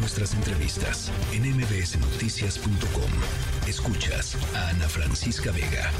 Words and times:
nuestras 0.00 0.34
entrevistas 0.34 1.12
en 1.32 1.42
mbsnoticias.com. 1.42 3.10
Escuchas 3.68 4.36
a 4.56 4.70
Ana 4.70 4.88
Francisca 4.88 5.52
Vega. 5.52 5.90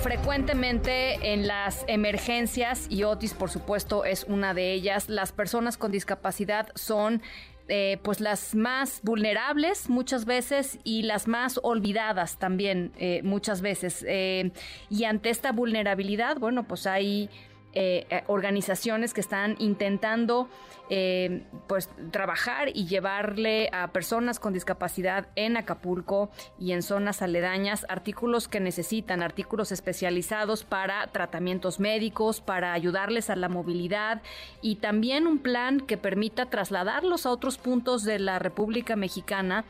Frecuentemente 0.00 1.32
en 1.32 1.46
las 1.46 1.84
emergencias, 1.86 2.86
y 2.90 3.04
Otis 3.04 3.32
por 3.32 3.50
supuesto 3.50 4.04
es 4.04 4.24
una 4.24 4.52
de 4.52 4.72
ellas, 4.72 5.08
las 5.08 5.32
personas 5.32 5.78
con 5.78 5.92
discapacidad 5.92 6.68
son 6.74 7.22
eh, 7.68 7.98
pues 8.02 8.20
las 8.20 8.54
más 8.54 9.00
vulnerables 9.02 9.88
muchas 9.88 10.26
veces 10.26 10.78
y 10.84 11.02
las 11.02 11.28
más 11.28 11.58
olvidadas 11.62 12.36
también 12.38 12.92
eh, 12.98 13.22
muchas 13.22 13.62
veces. 13.62 14.04
Eh, 14.06 14.50
y 14.90 15.04
ante 15.04 15.30
esta 15.30 15.52
vulnerabilidad, 15.52 16.38
bueno, 16.38 16.64
pues 16.64 16.86
hay 16.86 17.30
eh, 17.74 18.06
eh, 18.08 18.22
organizaciones 18.28 19.12
que 19.12 19.20
están 19.20 19.56
intentando 19.58 20.48
eh, 20.90 21.42
pues 21.66 21.88
trabajar 22.10 22.68
y 22.74 22.86
llevarle 22.86 23.70
a 23.72 23.88
personas 23.88 24.38
con 24.38 24.52
discapacidad 24.52 25.28
en 25.34 25.56
Acapulco 25.56 26.30
y 26.58 26.72
en 26.72 26.82
zonas 26.82 27.22
aledañas 27.22 27.86
artículos 27.88 28.48
que 28.48 28.60
necesitan, 28.60 29.22
artículos 29.22 29.72
especializados 29.72 30.62
para 30.62 31.06
tratamientos 31.08 31.80
médicos, 31.80 32.40
para 32.40 32.74
ayudarles 32.74 33.30
a 33.30 33.36
la 33.36 33.48
movilidad 33.48 34.20
y 34.60 34.76
también 34.76 35.26
un 35.26 35.38
plan 35.38 35.80
que 35.80 35.96
permita 35.96 36.46
trasladarlos 36.46 37.24
a 37.24 37.30
otros 37.30 37.56
puntos 37.56 38.04
de 38.04 38.18
la 38.18 38.38
República 38.38 38.94
Mexicana 38.94 39.64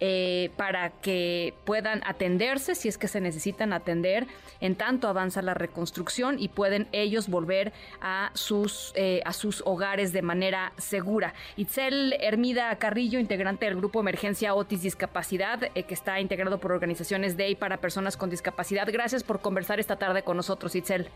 eh, 0.00 0.50
para 0.56 0.90
que 0.90 1.54
puedan 1.64 2.00
atenderse 2.06 2.74
si 2.74 2.88
es 2.88 2.98
que 2.98 3.06
se 3.06 3.20
necesitan 3.20 3.72
atender 3.72 4.26
en 4.60 4.74
tanto 4.74 5.08
avanza 5.08 5.42
la 5.42 5.54
reconstrucción 5.54 6.38
y 6.38 6.48
pueden 6.48 6.88
ellos 6.92 7.28
volver 7.28 7.72
a 8.00 8.30
sus, 8.34 8.92
eh, 8.96 9.20
a 9.24 9.32
sus 9.32 9.62
hogares 9.66 10.12
de 10.12 10.22
manera 10.22 10.72
segura. 10.78 11.34
Itzel 11.56 12.14
Hermida 12.20 12.74
Carrillo, 12.76 13.18
integrante 13.18 13.66
del 13.66 13.76
grupo 13.76 14.00
Emergencia 14.00 14.54
Otis 14.54 14.82
Discapacidad, 14.82 15.64
eh, 15.74 15.82
que 15.82 15.94
está 15.94 16.20
integrado 16.20 16.58
por 16.58 16.72
organizaciones 16.72 17.36
de 17.36 17.50
y 17.50 17.54
para 17.54 17.76
personas 17.78 18.16
con 18.16 18.30
discapacidad. 18.30 18.88
Gracias 18.90 19.22
por 19.22 19.40
conversar 19.40 19.80
esta 19.80 19.96
tarde 19.96 20.22
con 20.22 20.36
nosotros, 20.36 20.74
Itzel. 20.74 21.08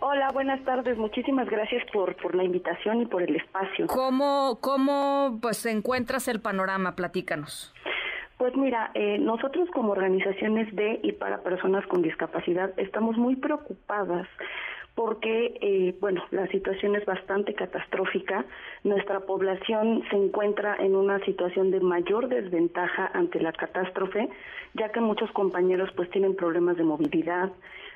Hola, 0.00 0.30
buenas 0.30 0.62
tardes. 0.64 0.98
Muchísimas 0.98 1.48
gracias 1.48 1.82
por, 1.92 2.14
por 2.16 2.34
la 2.34 2.44
invitación 2.44 3.00
y 3.00 3.06
por 3.06 3.22
el 3.22 3.36
espacio. 3.36 3.86
¿Cómo, 3.86 4.58
cómo 4.60 5.38
pues 5.40 5.64
encuentras 5.66 6.28
el 6.28 6.40
panorama? 6.40 6.94
Platícanos. 6.94 7.74
Pues 8.38 8.54
mira, 8.54 8.90
eh, 8.94 9.18
nosotros 9.18 9.68
como 9.70 9.92
organizaciones 9.92 10.74
de 10.76 11.00
y 11.02 11.12
para 11.12 11.42
personas 11.42 11.86
con 11.86 12.02
discapacidad 12.02 12.70
estamos 12.78 13.16
muy 13.16 13.36
preocupadas 13.36 14.28
porque, 14.96 15.58
eh, 15.60 15.94
bueno, 16.00 16.24
la 16.30 16.46
situación 16.48 16.96
es 16.96 17.04
bastante 17.04 17.54
catastrófica. 17.54 18.46
Nuestra 18.82 19.20
población 19.20 20.02
se 20.10 20.16
encuentra 20.16 20.74
en 20.78 20.96
una 20.96 21.22
situación 21.26 21.70
de 21.70 21.80
mayor 21.80 22.28
desventaja 22.28 23.10
ante 23.12 23.38
la 23.38 23.52
catástrofe, 23.52 24.30
ya 24.72 24.88
que 24.92 25.00
muchos 25.00 25.30
compañeros 25.32 25.90
pues 25.94 26.10
tienen 26.10 26.34
problemas 26.34 26.78
de 26.78 26.84
movilidad, 26.84 27.52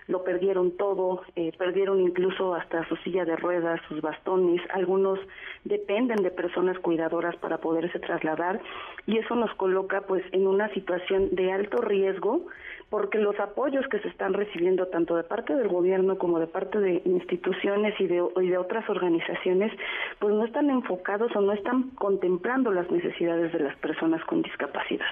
lo 0.09 0.25
perdieron 0.25 0.77
todo, 0.77 1.23
eh, 1.37 1.53
perdieron 1.57 2.01
incluso 2.01 2.55
hasta 2.55 2.87
su 2.89 2.97
silla 2.97 3.25
de 3.25 3.37
ruedas, 3.37 3.81
sus 3.89 4.03
bastones, 4.03 4.61
algunos 4.75 5.19
dependen 5.65 6.23
de 6.23 6.31
personas 6.31 6.79
cuidadoras 6.81 7.37
para 7.37 7.59
poderse 7.59 7.99
trasladar 7.99 8.61
y 9.07 9.19
eso 9.19 9.37
nos 9.37 9.55
coloca 9.55 10.03
pues 10.03 10.25
en 10.33 10.47
una 10.47 10.69
situación 10.75 11.29
de 11.33 11.53
alto 11.53 11.81
riesgo 11.81 12.47
porque 12.91 13.19
los 13.19 13.39
apoyos 13.39 13.87
que 13.89 14.01
se 14.01 14.09
están 14.09 14.35
recibiendo 14.35 14.89
tanto 14.89 15.17
de 15.17 15.23
parte 15.23 15.55
del 15.55 15.69
gobierno 15.69 16.19
como 16.19 16.41
de 16.41 16.49
parte 16.49 16.79
de 16.81 17.01
instituciones 17.05 17.95
y 18.01 18.07
de, 18.09 18.23
y 18.43 18.49
de 18.49 18.59
otras 18.59 18.89
organizaciones 18.91 19.73
pues 20.19 20.35
no 20.35 20.45
están 20.45 20.69
enfocados 20.69 21.35
o 21.37 21.41
no 21.41 21.53
están 21.53 21.91
contemplando 21.91 22.73
las 22.73 22.91
necesidades 22.91 23.53
de 23.53 23.61
las 23.61 23.77
personas 23.77 24.23
con 24.25 24.43
discapacidad. 24.43 25.07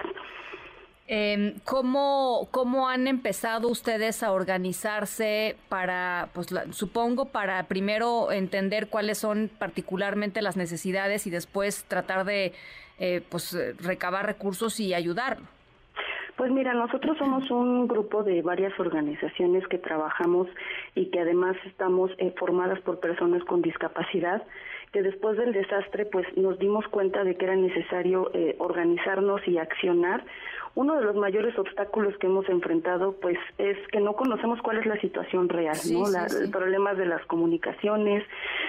Eh, 1.10 1.54
¿cómo, 1.64 2.48
¿Cómo 2.50 2.88
han 2.88 3.06
empezado 3.06 3.68
ustedes 3.68 4.22
a 4.22 4.32
organizarse 4.32 5.56
para, 5.70 6.28
pues 6.34 6.48
supongo, 6.72 7.26
para 7.26 7.62
primero 7.62 8.30
entender 8.30 8.88
cuáles 8.88 9.16
son 9.16 9.50
particularmente 9.58 10.42
las 10.42 10.58
necesidades 10.58 11.26
y 11.26 11.30
después 11.30 11.84
tratar 11.84 12.26
de 12.26 12.52
eh, 12.98 13.22
pues, 13.30 13.56
recabar 13.80 14.26
recursos 14.26 14.80
y 14.80 14.92
ayudar? 14.92 15.38
Pues 16.38 16.52
mira, 16.52 16.72
nosotros 16.72 17.18
somos 17.18 17.50
un 17.50 17.88
grupo 17.88 18.22
de 18.22 18.42
varias 18.42 18.72
organizaciones 18.78 19.66
que 19.66 19.76
trabajamos 19.76 20.46
y 20.94 21.06
que 21.06 21.18
además 21.18 21.56
estamos 21.66 22.12
eh, 22.18 22.32
formadas 22.38 22.80
por 22.82 23.00
personas 23.00 23.42
con 23.42 23.60
discapacidad 23.60 24.46
que 24.92 25.02
después 25.02 25.36
del 25.36 25.52
desastre 25.52 26.06
pues 26.06 26.26
nos 26.36 26.58
dimos 26.58 26.86
cuenta 26.88 27.24
de 27.24 27.36
que 27.36 27.44
era 27.44 27.56
necesario 27.56 28.30
eh, 28.34 28.56
organizarnos 28.58 29.46
y 29.46 29.58
accionar 29.58 30.24
uno 30.78 30.94
de 30.94 31.04
los 31.04 31.16
mayores 31.16 31.58
obstáculos 31.58 32.16
que 32.18 32.28
hemos 32.28 32.48
enfrentado 32.48 33.16
pues 33.20 33.36
es 33.58 33.76
que 33.88 33.98
no 33.98 34.12
conocemos 34.12 34.60
cuál 34.62 34.78
es 34.78 34.86
la 34.86 34.96
situación 35.00 35.48
real, 35.48 35.76
¿no? 35.90 36.04
El 36.06 36.50
problema 36.52 36.94
de 36.94 37.04
las 37.04 37.24
comunicaciones, 37.26 38.24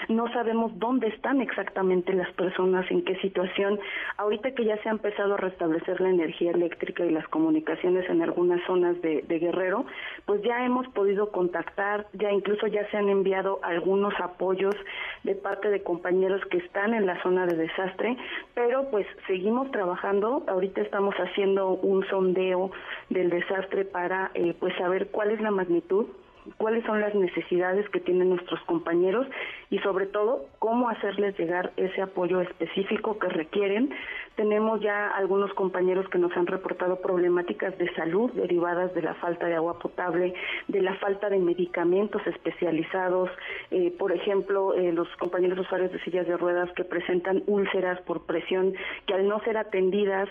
no 0.07 0.27
sabemos 0.33 0.71
dónde 0.79 1.07
están 1.09 1.39
exactamente 1.39 2.11
las 2.13 2.31
personas, 2.33 2.89
en 2.89 3.03
qué 3.05 3.15
situación. 3.17 3.79
Ahorita 4.17 4.55
que 4.55 4.65
ya 4.65 4.81
se 4.81 4.89
ha 4.89 4.91
empezado 4.91 5.35
a 5.35 5.37
restablecer 5.37 6.01
la 6.01 6.09
energía 6.09 6.49
eléctrica 6.49 7.05
y 7.05 7.11
las 7.11 7.27
comunicaciones 7.27 8.09
en 8.09 8.23
algunas 8.23 8.59
zonas 8.65 8.99
de, 9.03 9.23
de 9.27 9.37
Guerrero, 9.37 9.85
pues 10.25 10.41
ya 10.41 10.65
hemos 10.65 10.87
podido 10.87 11.31
contactar, 11.31 12.07
ya 12.13 12.31
incluso 12.31 12.65
ya 12.65 12.89
se 12.89 12.97
han 12.97 13.09
enviado 13.09 13.59
algunos 13.61 14.13
apoyos 14.19 14.75
de 15.23 15.35
parte 15.35 15.69
de 15.69 15.83
compañeros 15.83 16.08
que 16.49 16.57
están 16.57 16.93
en 16.93 17.05
la 17.05 17.21
zona 17.21 17.45
de 17.45 17.55
desastre, 17.55 18.17
pero 18.53 18.89
pues 18.89 19.05
seguimos 19.27 19.71
trabajando, 19.71 20.43
ahorita 20.47 20.81
estamos 20.81 21.15
haciendo 21.15 21.69
un 21.69 22.05
sondeo 22.07 22.71
del 23.09 23.29
desastre 23.29 23.85
para 23.85 24.31
eh, 24.33 24.55
pues 24.59 24.75
saber 24.77 25.07
cuál 25.07 25.31
es 25.31 25.41
la 25.41 25.51
magnitud 25.51 26.07
cuáles 26.57 26.83
son 26.85 27.01
las 27.01 27.13
necesidades 27.15 27.87
que 27.89 27.99
tienen 27.99 28.29
nuestros 28.29 28.59
compañeros 28.61 29.27
y 29.69 29.79
sobre 29.79 30.05
todo 30.05 30.45
cómo 30.59 30.89
hacerles 30.89 31.37
llegar 31.37 31.71
ese 31.77 32.01
apoyo 32.01 32.41
específico 32.41 33.19
que 33.19 33.29
requieren. 33.29 33.91
Tenemos 34.35 34.79
ya 34.81 35.09
algunos 35.09 35.53
compañeros 35.53 36.07
que 36.09 36.17
nos 36.17 36.35
han 36.37 36.47
reportado 36.47 37.01
problemáticas 37.01 37.77
de 37.77 37.93
salud 37.93 38.31
derivadas 38.31 38.93
de 38.93 39.01
la 39.01 39.13
falta 39.15 39.47
de 39.47 39.55
agua 39.55 39.79
potable, 39.79 40.33
de 40.67 40.81
la 40.81 40.95
falta 40.95 41.29
de 41.29 41.39
medicamentos 41.39 42.25
especializados, 42.25 43.29
eh, 43.71 43.93
por 43.99 44.11
ejemplo, 44.13 44.73
eh, 44.73 44.93
los 44.93 45.09
compañeros 45.17 45.59
usuarios 45.59 45.91
de 45.91 45.99
sillas 46.01 46.25
de 46.25 46.37
ruedas 46.37 46.71
que 46.73 46.85
presentan 46.85 47.43
úlceras 47.47 47.99
por 48.01 48.25
presión, 48.25 48.73
que 49.05 49.13
al 49.13 49.27
no 49.27 49.39
ser 49.41 49.57
atendidas, 49.57 50.29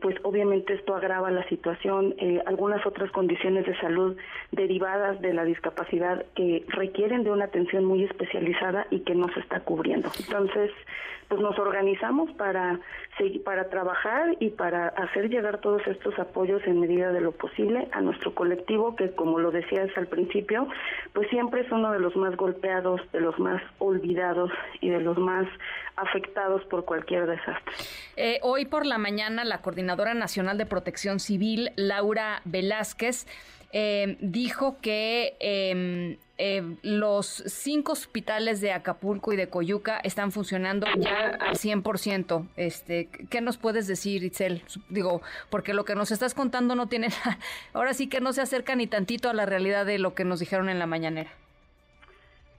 pues 0.00 0.16
obviamente 0.22 0.74
esto 0.74 0.94
agrava 0.94 1.30
la 1.30 1.46
situación, 1.48 2.14
algunas 2.46 2.84
otras 2.86 3.10
condiciones 3.10 3.66
de 3.66 3.76
salud 3.80 4.16
derivadas 4.52 5.20
de 5.20 5.34
la 5.34 5.41
discapacidad 5.44 6.24
que 6.34 6.64
requieren 6.68 7.24
de 7.24 7.30
una 7.30 7.46
atención 7.46 7.84
muy 7.84 8.04
especializada 8.04 8.86
y 8.90 9.00
que 9.00 9.14
no 9.14 9.28
se 9.32 9.40
está 9.40 9.60
cubriendo. 9.60 10.10
Entonces, 10.18 10.70
pues 11.28 11.40
nos 11.40 11.58
organizamos 11.58 12.30
para 12.32 12.78
para 13.44 13.68
trabajar 13.68 14.36
y 14.40 14.50
para 14.50 14.88
hacer 14.88 15.28
llegar 15.28 15.60
todos 15.60 15.80
estos 15.86 16.18
apoyos 16.18 16.62
en 16.66 16.80
medida 16.80 17.12
de 17.12 17.20
lo 17.20 17.32
posible 17.32 17.88
a 17.92 18.00
nuestro 18.00 18.34
colectivo 18.34 18.96
que 18.96 19.12
como 19.12 19.38
lo 19.38 19.50
decías 19.50 19.90
al 19.96 20.08
principio, 20.08 20.66
pues 21.12 21.28
siempre 21.30 21.60
es 21.60 21.70
uno 21.70 21.92
de 21.92 22.00
los 22.00 22.16
más 22.16 22.36
golpeados, 22.36 23.00
de 23.12 23.20
los 23.20 23.38
más 23.38 23.62
olvidados 23.78 24.50
y 24.80 24.88
de 24.88 25.00
los 25.00 25.18
más 25.18 25.46
afectados 25.96 26.64
por 26.64 26.84
cualquier 26.84 27.26
desastre. 27.26 27.74
Eh, 28.16 28.40
hoy 28.42 28.64
por 28.64 28.86
la 28.86 28.98
mañana 28.98 29.44
la 29.44 29.60
Coordinadora 29.60 30.14
Nacional 30.14 30.58
de 30.58 30.66
Protección 30.66 31.20
Civil, 31.20 31.70
Laura 31.76 32.40
Velázquez, 32.44 33.26
eh, 33.72 34.18
dijo 34.20 34.76
que 34.80 35.36
em, 35.40 36.18
eh, 36.36 36.76
los 36.82 37.26
cinco 37.46 37.92
hospitales 37.92 38.60
de 38.60 38.72
Acapulco 38.72 39.32
y 39.32 39.36
de 39.36 39.48
Coyuca 39.48 39.98
están 39.98 40.30
funcionando 40.30 40.86
ya 40.98 41.38
al 41.40 41.56
100%. 41.56 42.48
Este, 42.56 43.08
¿Qué 43.30 43.40
nos 43.40 43.56
puedes 43.56 43.86
decir, 43.86 44.24
Itzel? 44.24 44.62
Digo, 44.88 45.22
porque 45.50 45.72
lo 45.72 45.84
que 45.84 45.94
nos 45.94 46.10
estás 46.10 46.34
contando 46.34 46.74
no 46.74 46.88
tiene, 46.88 47.08
ahora 47.72 47.94
sí 47.94 48.08
que 48.08 48.20
no 48.20 48.32
se 48.32 48.42
acerca 48.42 48.76
ni 48.76 48.86
tantito 48.86 49.30
a 49.30 49.34
la 49.34 49.46
realidad 49.46 49.86
de 49.86 49.98
lo 49.98 50.14
que 50.14 50.24
nos 50.24 50.40
dijeron 50.40 50.68
en 50.68 50.78
la 50.78 50.86
mañanera. 50.86 51.30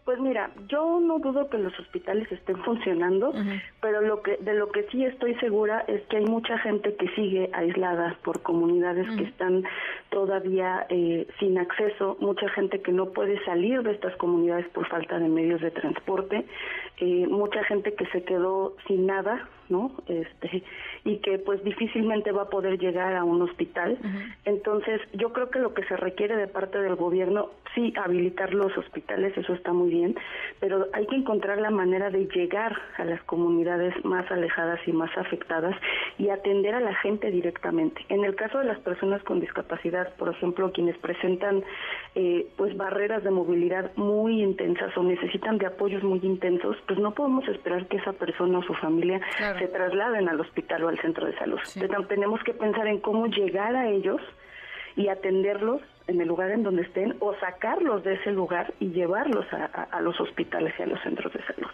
Pues 0.06 0.20
mira, 0.20 0.52
yo 0.68 1.00
no 1.00 1.20
dudo 1.20 1.50
que 1.50 1.58
los 1.58 1.78
hospitales 1.80 2.30
estén 2.30 2.58
funcionando, 2.64 3.34
pero 3.82 4.02
lo 4.02 4.22
que 4.22 4.36
de 4.36 4.54
lo 4.54 4.70
que 4.70 4.84
sí 4.92 5.06
estoy 5.06 5.34
segura 5.36 5.86
es 5.88 6.02
que 6.08 6.18
hay 6.18 6.26
mucha 6.26 6.58
gente 6.60 6.94
que 6.96 7.08
sigue 7.16 7.50
aislada 7.54 8.18
por 8.22 8.42
comunidades 8.42 9.08
que 9.16 9.24
están 9.24 9.64
todavía 10.10 10.86
eh, 10.90 11.26
sin 11.40 11.58
acceso, 11.58 12.18
mucha 12.20 12.50
gente 12.50 12.82
que 12.82 12.92
no 12.92 13.12
puede 13.12 13.42
salir 13.46 13.82
de 13.82 13.92
estas 13.92 14.14
comunidades 14.18 14.68
por 14.70 14.86
falta 14.90 15.20
de 15.20 15.30
medios 15.30 15.62
de 15.62 15.72
transporte, 15.72 16.46
eh, 16.98 17.26
mucha 17.28 17.64
gente 17.64 17.94
que 17.94 18.06
se 18.08 18.24
quedó 18.24 18.76
sin 18.88 19.06
nada 19.06 19.48
¿no? 19.69 19.92
Este, 20.07 20.63
y 21.06 21.18
que 21.18 21.39
pues 21.39 21.63
difícilmente 21.63 22.31
va 22.31 22.44
a 22.44 22.50
poder 22.50 22.77
llegar 22.80 23.15
a 23.15 23.24
un 23.24 23.42
hospital. 23.42 23.98
Entonces, 24.45 25.01
yo 25.13 25.33
creo 25.33 25.50
que 25.50 25.60
lo 25.60 25.74
que 25.74 25.83
se 25.86 25.98
requiere 25.98 26.36
de 26.36 26.48
parte 26.48 26.80
del 26.80 26.95
gobierno, 26.95 27.50
sí, 27.75 27.94
habilitar 28.01 28.54
los 28.54 28.77
hospitales, 28.77 29.38
eso 29.38 29.54
está 29.54 29.74
muy 29.74 29.89
bien, 29.89 30.15
pero 30.60 30.88
hay 30.94 31.06
que 31.07 31.15
encontrar 31.15 31.60
la 31.60 31.71
manera 31.71 32.10
de 32.10 32.27
llegar 32.27 32.77
a 32.98 33.06
las 33.06 33.21
comunidades 33.24 33.94
más 34.06 34.30
alejadas 34.31 34.80
y 34.88 34.92
más 34.92 35.15
afectadas 35.18 35.75
y 36.18 36.30
atender 36.30 36.75
a 36.75 36.80
la 36.80 36.95
gente 36.95 37.31
directamente. 37.31 38.06
En 38.10 38.24
el 38.24 38.36
caso 38.36 38.60
de 38.60 38.65
las 38.65 38.80
personas 38.80 39.24
con 39.24 39.39
discapacidad, 39.39 40.13
por 40.15 40.30
ejemplo, 40.30 40.71
quienes 40.71 40.98
presentan 40.98 41.63
eh, 42.15 42.48
pues 42.56 42.75
barreras 42.77 43.24
de 43.24 43.31
movilidad 43.31 43.92
muy 43.95 44.42
intensas 44.42 44.95
o 44.98 45.04
necesitan 45.04 45.57
de 45.57 45.65
apoyos 45.65 46.04
muy 46.04 46.19
intensos, 46.24 46.77
pues 46.88 47.00
no 47.00 47.13
podemos 47.13 47.48
esperar 47.48 47.88
que 47.88 47.98
esa 47.98 48.13
persona 48.13 48.60
o 48.60 48.63
su 48.63 48.74
familia 48.75 49.21
se 49.57 49.68
trasladen 49.68 50.30
al 50.30 50.39
hospital 50.39 50.83
o 50.83 50.89
al 50.89 51.00
centro 51.00 51.25
de 51.25 51.38
salud. 51.38 51.60
tenemos 52.07 52.44
que 52.44 52.54
pensar 52.54 52.88
en 52.88 53.00
cómo 53.00 53.27
llegar 53.27 53.75
a 53.75 53.89
ellos 53.89 54.21
y 54.95 55.07
atenderlos 55.07 55.81
en 56.08 56.22
el 56.22 56.28
lugar 56.28 56.52
en 56.52 56.64
donde 56.64 56.84
estén 56.84 57.16
o 57.20 57.34
sacarlos 57.36 58.04
de 58.04 58.16
ese 58.16 58.32
lugar 58.32 58.74
y 58.80 58.90
llevarlos 58.90 59.46
a, 59.52 60.02
los 60.02 60.20
hospitales 60.20 60.74
y 60.78 60.84
a 60.84 60.86
los 60.88 61.02
centros 61.02 61.32
de 61.34 61.40
salud. 61.46 61.70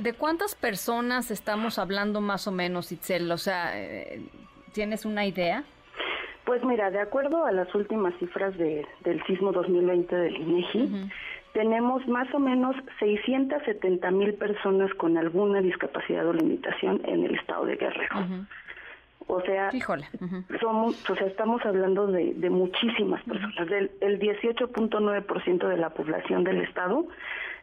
¿De, 0.00 0.12
cuántas 0.14 0.54
personas 0.54 1.30
estamos 1.30 1.78
hablando 1.78 2.20
más 2.20 2.46
o 2.46 2.52
menos, 2.52 2.92
Itzel? 2.92 3.30
O 3.30 3.36
sea, 3.36 3.72
eh, 3.74 4.22
¿tienes 4.72 5.04
una 5.04 5.26
idea? 5.26 5.64
Pues 6.44 6.64
mira, 6.64 6.90
de 6.90 7.00
acuerdo 7.00 7.44
a 7.44 7.52
las 7.52 7.74
últimas 7.74 8.14
cifras 8.18 8.56
de, 8.56 8.86
del 9.00 9.22
sismo 9.26 9.52
2020 9.52 10.14
del 10.14 10.36
INEGI, 10.36 11.10
tenemos 11.52 12.06
más 12.06 12.32
o 12.34 12.38
menos 12.38 12.76
670 13.00 14.10
mil 14.12 14.34
personas 14.34 14.92
con 14.94 15.18
alguna 15.18 15.60
discapacidad 15.60 16.26
o 16.26 16.32
limitación 16.32 17.00
en 17.04 17.24
el 17.24 17.34
estado 17.34 17.64
de 17.64 17.76
Guerrero. 17.76 18.46
O 19.28 19.40
sea, 19.40 19.70
somos, 20.60 21.10
o 21.10 21.16
sea, 21.16 21.26
estamos 21.26 21.64
hablando 21.64 22.06
de, 22.06 22.50
muchísimas 22.50 23.22
personas. 23.24 23.68
Del, 23.68 23.90
el 24.00 24.20
18.9% 24.20 25.68
de 25.68 25.76
la 25.76 25.90
población 25.90 26.44
del 26.44 26.62
estado 26.62 27.06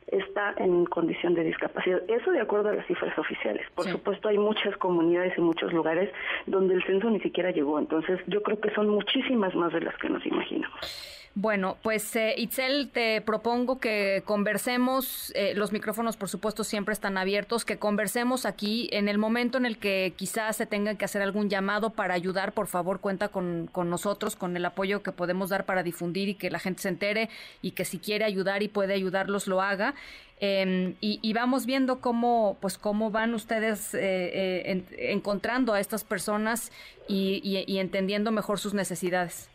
está 0.07 0.53
en 0.57 0.85
condición 0.85 1.33
de 1.33 1.43
discapacidad. 1.43 2.01
Eso 2.09 2.31
de 2.31 2.41
acuerdo 2.41 2.69
a 2.69 2.73
las 2.73 2.85
cifras 2.85 3.17
oficiales. 3.17 3.65
Por 3.75 3.85
supuesto, 3.85 4.27
hay 4.27 4.37
muchas 4.37 4.75
comunidades 4.77 5.37
y 5.37 5.41
muchos 5.41 5.71
lugares 5.71 6.11
donde 6.45 6.75
el 6.75 6.83
censo 6.83 7.09
ni 7.09 7.19
siquiera 7.21 7.51
llegó. 7.51 7.79
Entonces, 7.79 8.19
yo 8.27 8.43
creo 8.43 8.59
que 8.59 8.69
son 8.71 8.89
muchísimas 8.89 9.55
más 9.55 9.71
de 9.73 9.81
las 9.81 9.95
que 9.97 10.09
nos 10.09 10.25
imaginamos. 10.25 11.22
Bueno, 11.35 11.77
pues 11.81 12.15
eh, 12.15 12.35
Itzel, 12.37 12.91
te 12.91 13.19
propongo 13.21 13.79
que 13.79 14.21
conversemos, 14.23 15.31
eh, 15.33 15.53
los 15.55 15.71
micrófonos 15.71 16.15
por 16.15 16.29
supuesto 16.29 16.63
siempre 16.63 16.93
están 16.93 17.17
abiertos, 17.17 17.65
que 17.65 17.79
conversemos 17.79 18.45
aquí 18.45 18.87
en 18.91 19.09
el 19.09 19.17
momento 19.17 19.57
en 19.57 19.65
el 19.65 19.79
que 19.79 20.13
quizás 20.15 20.57
se 20.57 20.67
tenga 20.67 20.93
que 20.93 21.05
hacer 21.05 21.23
algún 21.23 21.49
llamado 21.49 21.89
para 21.89 22.13
ayudar, 22.13 22.53
por 22.53 22.67
favor 22.67 22.99
cuenta 22.99 23.29
con, 23.29 23.67
con 23.71 23.89
nosotros, 23.89 24.35
con 24.35 24.55
el 24.55 24.63
apoyo 24.63 25.01
que 25.01 25.11
podemos 25.11 25.49
dar 25.49 25.65
para 25.65 25.81
difundir 25.81 26.29
y 26.29 26.35
que 26.35 26.51
la 26.51 26.59
gente 26.59 26.83
se 26.83 26.89
entere 26.89 27.29
y 27.63 27.71
que 27.71 27.83
si 27.83 27.97
quiere 27.97 28.25
ayudar 28.25 28.61
y 28.61 28.67
puede 28.67 28.93
ayudarlos 28.93 29.47
lo 29.47 29.59
haga. 29.59 29.95
Em, 30.39 30.95
y, 30.99 31.33
vamos 31.33 31.65
viendo 31.65 31.99
cómo, 32.01 32.57
pues, 32.59 32.77
cómo 32.77 33.11
van 33.11 33.33
ustedes 33.33 33.93
eh, 33.95 34.61
eh 34.65 35.11
encontrando 35.13 35.73
a 35.73 35.79
estas 35.79 36.03
personas 36.03 36.71
y, 37.07 37.41
y 37.65 37.79
entendiendo 37.79 38.31
mejor 38.31 38.59
sus 38.59 38.73
necesidades. 38.73 39.52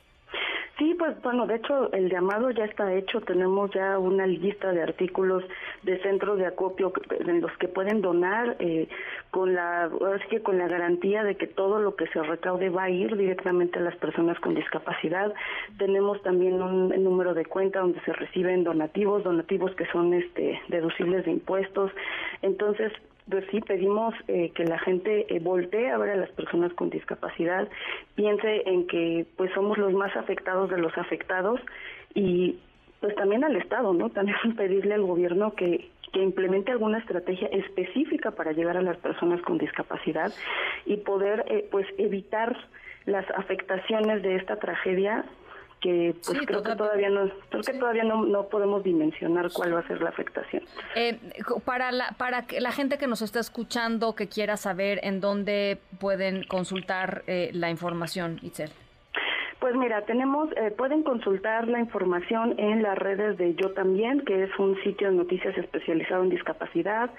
Sí, 0.79 0.95
pues 0.97 1.21
bueno, 1.23 1.45
de 1.49 1.57
hecho 1.57 1.93
el 1.93 2.09
llamado 2.09 2.53
ya 2.53 2.65
está 2.65 2.95
hecho, 2.95 3.21
tenemos 3.21 3.69
ya 3.73 3.99
una 3.99 4.29
lista 4.29 4.71
de 4.71 4.81
artículos 4.81 5.43
de 5.83 6.01
centros 6.03 6.39
de 6.39 6.47
acopio 6.47 6.93
en 7.11 7.41
los 7.41 7.51
que 7.59 7.67
pueden 7.67 8.01
donar 8.01 8.55
eh, 8.61 8.87
con 9.33 9.55
la 9.55 9.91
que 10.31 10.41
con 10.41 10.57
la 10.57 10.69
garantía 10.69 11.25
de 11.25 11.37
que 11.37 11.49
todo 11.49 11.81
lo 11.81 11.97
que 11.97 12.07
se 12.09 12.23
recaude 12.23 12.69
va 12.71 12.85
a 12.85 12.91
ir 12.91 13.17
directamente 13.17 13.81
a 13.81 13.83
las 13.83 13.97
personas 13.97 14.39
con 14.39 14.55
discapacidad. 14.55 15.35
Tenemos 15.79 16.23
también 16.23 16.63
un 16.63 16.91
número 17.03 17.35
de 17.35 17.45
cuenta 17.45 17.81
donde 17.81 18.01
se 18.03 18.13
reciben 18.13 18.63
donativos, 18.63 19.25
donativos 19.25 19.75
que 19.75 19.87
son 19.87 20.15
este 20.15 20.61
deducibles 20.69 21.25
de 21.25 21.33
impuestos. 21.33 21.91
Entonces, 22.43 22.93
pues 23.31 23.45
sí, 23.51 23.61
pedimos 23.61 24.15
eh, 24.27 24.51
que 24.55 24.65
la 24.65 24.79
gente 24.79 25.27
eh, 25.29 25.39
voltee 25.41 25.91
a 25.91 25.99
ver 25.99 26.11
a 26.11 26.17
las 26.17 26.31
personas 26.31 26.73
con 26.75 26.91
discapacidad, 26.91 27.69
piense 28.15 28.63
en 28.67 28.87
que 28.87 29.27
pues 29.37 29.53
somos 29.55 29.79
los 29.79 29.93
más 29.93 30.17
afectados 30.17 30.71
de 30.71 30.79
los 30.79 30.97
afectados 30.97 31.61
y 32.15 32.59
pues 33.01 33.15
también 33.15 33.45
al 33.45 33.57
Estado, 33.57 33.93
¿no? 33.95 34.11
También 34.11 34.39
pedirle 34.57 34.95
al 34.95 35.03
gobierno 35.03 35.55
que, 35.55 35.91
que 36.13 36.23
implemente 36.23 36.73
alguna 36.73 36.99
estrategia 36.99 37.49
específica 37.49 38.33
para 38.33 38.53
llegar 38.53 38.77
a 38.77 38.83
las 38.83 38.97
personas 38.99 39.41
con 39.43 39.59
discapacidad 39.59 40.33
y 40.87 40.97
poder 40.99 41.45
eh, 41.49 41.69
pues 41.71 41.87
evitar 41.99 42.57
las 43.07 43.29
afectaciones 43.31 44.23
de 44.23 44.37
esta 44.37 44.57
tragedia 44.57 45.25
que 45.81 46.15
pues 46.25 46.39
creo 46.47 46.63
que 46.63 46.75
todavía 46.75 47.09
no 47.09 47.31
creo 47.51 47.63
que 47.63 47.73
todavía 47.75 48.05
no, 48.05 48.25
no, 48.25 48.49
podemos 48.49 48.83
dimensionar 48.83 49.51
cuál 49.53 49.75
va 49.75 49.81
a 49.81 49.87
ser 49.87 50.01
la 50.01 50.11
afectación. 50.11 50.63
Eh, 50.95 51.19
para 51.65 51.93
la 51.93 52.15
para 52.19 52.45
la 52.59 52.73
gente 52.73 52.99
que 52.99 53.07
nos 53.07 53.23
está 53.23 53.41
escuchando 53.41 54.15
que 54.15 54.29
quiera 54.29 54.57
saber 54.57 55.01
en 55.03 55.21
dónde 55.21 55.79
pueden 56.01 56.45
consultar 56.45 57.23
eh, 57.27 57.51
la 57.53 57.71
información, 57.71 58.39
Itzel. 58.43 58.71
Pues 59.61 59.75
mira, 59.75 60.03
tenemos, 60.03 60.51
eh, 60.57 60.71
pueden 60.71 61.03
consultar 61.03 61.67
la 61.67 61.81
información 61.81 62.55
en 62.59 62.81
las 62.81 62.97
redes 62.97 63.37
de 63.39 63.57
Yo 63.57 63.73
También, 63.73 64.21
que 64.21 64.45
es 64.45 64.57
un 64.57 64.81
sitio 64.85 65.11
de 65.11 65.17
noticias 65.17 65.59
especializado 65.59 66.23
en 66.23 66.31
discapacidad, 66.31 67.11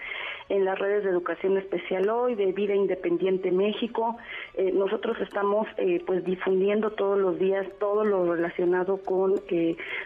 en 0.48 0.64
las 0.64 0.80
redes 0.80 1.04
de 1.04 1.10
Educación 1.10 1.58
Especial 1.58 2.08
Hoy, 2.08 2.36
de 2.36 2.54
Vida 2.54 2.74
Independiente 2.74 3.52
México. 3.52 4.16
Eh, 4.54 4.72
nosotros 4.72 5.18
estamos 5.20 5.68
eh, 5.76 6.02
pues 6.08 6.24
difundiendo 6.24 6.92
todos 6.92 7.20
los 7.20 7.38
días 7.40 7.68
todo 7.78 8.06
lo 8.06 8.34
relacionado 8.34 9.04
con 9.04 9.36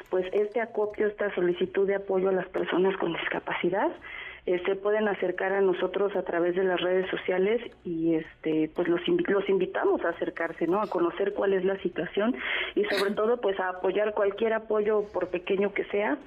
pues 0.09 0.25
este 0.33 0.59
acopio, 0.59 1.05
esta 1.05 1.33
solicitud 1.35 1.85
de 1.85 1.95
apoyo 1.95 2.29
a 2.29 2.31
las 2.31 2.47
personas 2.47 2.97
con 2.97 3.13
discapacidad. 3.13 3.91
Eh, 4.45 4.61
se 4.65 4.75
pueden 4.75 5.07
acercar 5.07 5.53
a 5.53 5.61
nosotros 5.61 6.13
a 6.17 6.23
través 6.23 6.53
de 6.57 6.65
las 6.65 6.81
redes 6.81 7.09
sociales 7.09 7.61
y 7.85 8.15
este 8.15 8.69
pues 8.75 8.89
los 8.89 8.99
los 9.07 9.47
invitamos 9.47 10.03
a 10.03 10.09
acercarse 10.09 10.67
no 10.67 10.81
a 10.81 10.87
conocer 10.87 11.33
cuál 11.33 11.53
es 11.53 11.63
la 11.63 11.77
situación 11.77 12.35
y 12.75 12.83
sobre 12.83 13.11
todo 13.11 13.39
pues 13.39 13.57
a 13.61 13.69
apoyar 13.69 14.13
cualquier 14.13 14.51
apoyo 14.51 15.05
por 15.13 15.29
pequeño 15.29 15.73
que 15.73 15.85
sea 15.85 16.17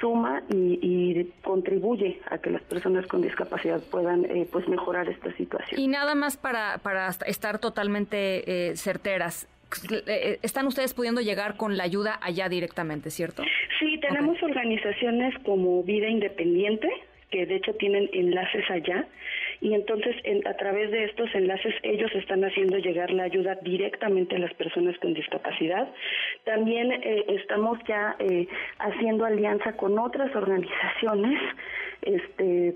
suma 0.00 0.42
y, 0.48 1.30
contribuye 1.44 2.18
a 2.30 2.38
que 2.38 2.50
las 2.50 2.62
personas 2.62 3.06
con 3.06 3.20
discapacidad 3.20 3.80
puedan 3.90 4.24
eh, 4.24 4.48
pues 4.50 4.66
mejorar 4.68 5.08
esta 5.08 5.30
situación. 5.36 5.78
Y 5.78 5.88
nada 5.88 6.14
más 6.14 6.38
para 6.38 6.78
para 6.78 7.08
estar 7.26 7.58
totalmente 7.58 8.70
eh, 8.70 8.76
certeras 8.76 9.48
están 10.42 10.66
ustedes 10.66 10.94
pudiendo 10.94 11.20
llegar 11.20 11.56
con 11.56 11.76
la 11.76 11.82
ayuda 11.84 12.18
allá 12.22 12.48
directamente, 12.48 13.10
¿cierto? 13.10 13.42
Sí, 13.80 13.98
tenemos 14.00 14.40
organizaciones 14.42 15.34
como 15.44 15.82
Vida 15.82 16.08
Independiente, 16.08 16.88
que 17.30 17.46
de 17.46 17.56
hecho 17.56 17.74
tienen 17.74 18.08
enlaces 18.12 18.64
allá 18.70 19.06
y 19.60 19.74
entonces 19.74 20.16
a 20.44 20.54
través 20.54 20.90
de 20.90 21.04
estos 21.04 21.34
enlaces 21.34 21.74
ellos 21.82 22.10
están 22.14 22.44
haciendo 22.44 22.78
llegar 22.78 23.10
la 23.10 23.24
ayuda 23.24 23.56
directamente 23.62 24.36
a 24.36 24.38
las 24.38 24.54
personas 24.54 24.96
con 24.98 25.14
discapacidad. 25.14 25.88
También 26.44 26.92
eh, 26.92 27.24
estamos 27.28 27.78
ya 27.88 28.16
eh, 28.18 28.46
haciendo 28.78 29.24
alianza 29.24 29.72
con 29.76 29.98
otras 29.98 30.34
organizaciones 30.36 31.40
este 32.02 32.74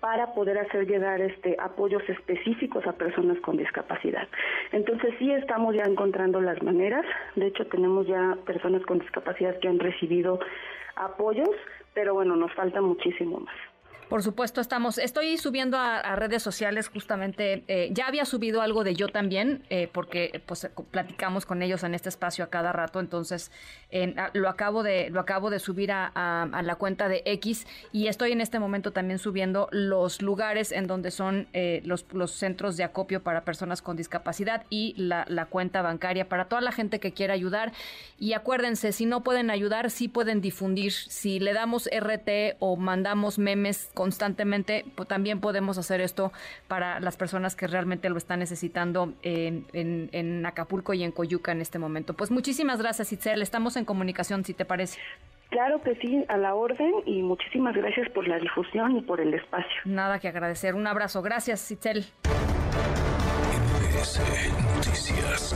para 0.00 0.32
poder 0.32 0.58
hacer 0.58 0.86
llegar 0.86 1.20
este 1.20 1.56
apoyos 1.60 2.02
específicos 2.08 2.86
a 2.86 2.92
personas 2.92 3.38
con 3.40 3.56
discapacidad. 3.56 4.26
Entonces 4.72 5.14
sí 5.18 5.30
estamos 5.30 5.74
ya 5.74 5.82
encontrando 5.82 6.40
las 6.40 6.62
maneras, 6.62 7.04
de 7.36 7.48
hecho 7.48 7.66
tenemos 7.66 8.06
ya 8.06 8.36
personas 8.46 8.82
con 8.86 8.98
discapacidad 8.98 9.58
que 9.60 9.68
han 9.68 9.78
recibido 9.78 10.40
apoyos, 10.96 11.50
pero 11.94 12.14
bueno, 12.14 12.36
nos 12.36 12.52
falta 12.52 12.80
muchísimo 12.80 13.40
más. 13.40 13.54
Por 14.08 14.22
supuesto, 14.22 14.60
estamos. 14.60 14.98
Estoy 14.98 15.38
subiendo 15.38 15.78
a, 15.78 16.16
redes 16.16 16.42
sociales 16.42 16.88
justamente. 16.88 17.64
Eh, 17.68 17.88
ya 17.92 18.06
había 18.06 18.24
subido 18.24 18.60
algo 18.60 18.84
de 18.84 18.94
yo 18.94 19.08
también, 19.08 19.64
eh, 19.70 19.88
porque 19.92 20.42
pues 20.46 20.68
platicamos 20.90 21.46
con 21.46 21.62
ellos 21.62 21.82
en 21.82 21.94
este 21.94 22.08
espacio 22.08 22.44
a 22.44 22.48
cada 22.48 22.72
rato. 22.72 23.00
Entonces 23.00 23.50
lo 24.32 24.48
acabo 24.48 24.82
de 24.82 25.08
lo 25.10 25.20
acabo 25.20 25.50
de 25.50 25.58
subir 25.58 25.92
a, 25.92 26.48
la 26.62 26.74
cuenta 26.76 27.08
de 27.08 27.22
X 27.26 27.66
y 27.92 28.08
estoy 28.08 28.32
en 28.32 28.40
este 28.40 28.58
momento 28.58 28.92
también 28.92 29.18
subiendo 29.18 29.68
los 29.70 30.20
lugares 30.20 30.72
en 30.72 30.86
donde 30.86 31.10
son 31.10 31.48
eh, 31.52 31.80
los, 31.84 32.04
los 32.12 32.32
centros 32.32 32.76
de 32.76 32.84
acopio 32.84 33.22
para 33.22 33.44
personas 33.44 33.82
con 33.82 33.96
discapacidad 33.96 34.64
y 34.68 34.94
la 34.96 35.46
cuenta 35.46 35.82
bancaria 35.82 36.28
para 36.28 36.46
toda 36.46 36.60
la 36.60 36.72
gente 36.72 36.98
que 37.00 37.12
quiera 37.12 37.34
ayudar. 37.34 37.72
Y 38.18 38.32
acuérdense, 38.32 38.92
si 38.92 39.06
no 39.06 39.22
pueden 39.22 39.50
ayudar, 39.50 39.90
sí 39.90 40.08
pueden 40.08 40.40
difundir. 40.40 40.92
Si 40.92 41.40
le 41.40 41.52
damos 41.52 41.88
RT 41.88 42.56
o 42.58 42.76
mandamos 42.76 43.38
memes 43.38 43.90
constantemente, 43.94 44.84
pues, 44.94 45.08
también 45.08 45.40
podemos 45.40 45.78
hacer 45.78 46.00
esto 46.00 46.32
para 46.68 47.00
las 47.00 47.16
personas 47.16 47.56
que 47.56 47.66
realmente 47.66 48.10
lo 48.10 48.18
están 48.18 48.40
necesitando 48.40 49.14
en, 49.22 49.66
en, 49.72 50.44
Acapulco 50.44 50.92
y 50.92 51.02
en 51.02 51.12
Coyuca 51.12 51.52
en 51.52 51.60
este 51.60 51.78
momento. 51.78 52.14
Pues 52.14 52.30
muchísimas 52.30 52.80
gracias, 52.80 53.12
Itzel. 53.12 53.40
Estamos 53.40 53.76
en 53.76 53.84
comunicación, 53.84 54.44
si 54.44 54.52
te 54.52 54.64
parece. 54.64 54.98
Claro 55.50 55.80
que 55.82 55.94
sí, 55.96 56.24
a 56.28 56.36
la 56.36 56.54
orden 56.54 56.92
y 57.06 57.22
muchísimas 57.22 57.74
gracias 57.76 58.10
por 58.10 58.26
la 58.26 58.38
difusión 58.38 58.96
y 58.96 59.02
por 59.02 59.20
el 59.20 59.32
espacio. 59.34 59.82
Nada 59.84 60.18
que 60.18 60.28
agradecer. 60.28 60.74
Un 60.74 60.86
abrazo. 60.86 61.22
Gracias, 61.22 61.70
Itzel. 61.70 62.04
Noticias. 64.76 65.54